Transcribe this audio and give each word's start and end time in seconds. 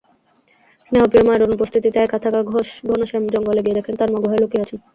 স্নেহপ্রিয় 0.85 1.25
মায়ের 1.25 1.45
অনুপস্থিতিতে 1.47 1.97
একা 2.01 2.19
থাকা 2.25 2.39
ঘনশ্যাম 2.87 3.23
জঙ্গলে 3.33 3.61
গিয়ে 3.65 3.77
দেখেন 3.79 3.95
তার 3.99 4.09
মা 4.11 4.19
গুহায় 4.23 4.41
লুকিয়ে 4.41 4.63
আছেন। 4.63 4.79